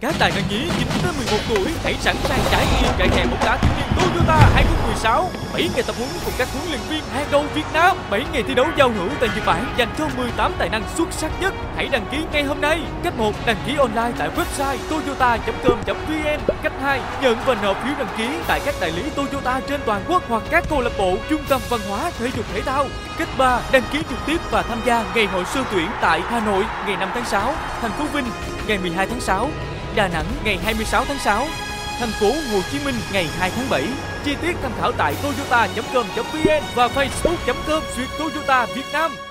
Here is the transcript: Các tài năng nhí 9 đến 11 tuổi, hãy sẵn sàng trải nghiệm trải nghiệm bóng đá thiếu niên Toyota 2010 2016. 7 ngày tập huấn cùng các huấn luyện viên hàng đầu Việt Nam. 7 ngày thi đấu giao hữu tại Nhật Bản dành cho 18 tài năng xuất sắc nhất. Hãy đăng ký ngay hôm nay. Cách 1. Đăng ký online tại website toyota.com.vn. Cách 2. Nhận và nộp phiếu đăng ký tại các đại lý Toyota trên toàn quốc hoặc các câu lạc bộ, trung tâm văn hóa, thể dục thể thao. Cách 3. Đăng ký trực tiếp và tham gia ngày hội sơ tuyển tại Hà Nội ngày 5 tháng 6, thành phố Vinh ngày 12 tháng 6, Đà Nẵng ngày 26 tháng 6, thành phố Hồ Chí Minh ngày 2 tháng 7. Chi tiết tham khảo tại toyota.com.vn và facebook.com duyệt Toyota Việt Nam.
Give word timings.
Các 0.00 0.14
tài 0.18 0.30
năng 0.30 0.48
nhí 0.48 0.60
9 0.78 0.88
đến 1.04 1.14
11 1.16 1.38
tuổi, 1.48 1.72
hãy 1.84 1.94
sẵn 2.00 2.16
sàng 2.22 2.40
trải 2.50 2.66
nghiệm 2.66 2.92
trải 2.98 3.08
nghiệm 3.08 3.30
bóng 3.30 3.40
đá 3.40 3.56
thiếu 3.56 3.72
niên 3.76 3.86
Toyota 3.96 4.50
2010 4.54 4.89
2016. 5.02 5.30
7 5.52 5.68
ngày 5.74 5.82
tập 5.82 5.96
huấn 5.98 6.08
cùng 6.24 6.34
các 6.38 6.48
huấn 6.52 6.68
luyện 6.68 6.80
viên 6.88 7.02
hàng 7.12 7.26
đầu 7.30 7.44
Việt 7.54 7.64
Nam. 7.72 7.96
7 8.10 8.24
ngày 8.32 8.42
thi 8.42 8.54
đấu 8.54 8.66
giao 8.76 8.90
hữu 8.90 9.08
tại 9.20 9.28
Nhật 9.34 9.46
Bản 9.46 9.74
dành 9.76 9.88
cho 9.98 10.08
18 10.16 10.52
tài 10.58 10.68
năng 10.68 10.82
xuất 10.96 11.12
sắc 11.12 11.30
nhất. 11.40 11.54
Hãy 11.76 11.88
đăng 11.88 12.06
ký 12.10 12.18
ngay 12.32 12.42
hôm 12.42 12.60
nay. 12.60 12.80
Cách 13.04 13.14
1. 13.18 13.32
Đăng 13.46 13.56
ký 13.66 13.76
online 13.76 14.12
tại 14.18 14.30
website 14.36 14.76
toyota.com.vn. 14.90 16.54
Cách 16.62 16.72
2. 16.82 17.00
Nhận 17.22 17.36
và 17.46 17.54
nộp 17.62 17.84
phiếu 17.84 17.92
đăng 17.98 18.14
ký 18.18 18.28
tại 18.46 18.60
các 18.66 18.74
đại 18.80 18.92
lý 18.92 19.02
Toyota 19.10 19.60
trên 19.68 19.80
toàn 19.86 20.04
quốc 20.08 20.22
hoặc 20.28 20.42
các 20.50 20.64
câu 20.70 20.80
lạc 20.80 20.92
bộ, 20.98 21.16
trung 21.30 21.44
tâm 21.48 21.60
văn 21.68 21.80
hóa, 21.88 22.10
thể 22.18 22.30
dục 22.36 22.46
thể 22.54 22.60
thao. 22.60 22.86
Cách 23.18 23.28
3. 23.38 23.60
Đăng 23.72 23.82
ký 23.92 23.98
trực 24.10 24.18
tiếp 24.26 24.40
và 24.50 24.62
tham 24.62 24.80
gia 24.86 25.04
ngày 25.14 25.26
hội 25.26 25.44
sơ 25.44 25.64
tuyển 25.72 25.86
tại 26.00 26.20
Hà 26.20 26.40
Nội 26.40 26.64
ngày 26.86 26.96
5 26.96 27.08
tháng 27.14 27.24
6, 27.24 27.54
thành 27.80 27.92
phố 27.92 28.04
Vinh 28.12 28.26
ngày 28.66 28.78
12 28.78 29.06
tháng 29.06 29.20
6, 29.20 29.50
Đà 29.94 30.08
Nẵng 30.08 30.26
ngày 30.44 30.58
26 30.64 31.04
tháng 31.04 31.18
6, 31.18 31.46
thành 32.00 32.10
phố 32.10 32.26
Hồ 32.52 32.60
Chí 32.72 32.78
Minh 32.84 32.94
ngày 33.12 33.28
2 33.38 33.50
tháng 33.50 33.70
7. 33.70 33.84
Chi 34.24 34.36
tiết 34.42 34.56
tham 34.62 34.72
khảo 34.80 34.92
tại 34.92 35.14
toyota.com.vn 35.22 36.62
và 36.74 36.88
facebook.com 36.88 37.82
duyệt 37.96 38.08
Toyota 38.18 38.66
Việt 38.66 38.86
Nam. 38.92 39.29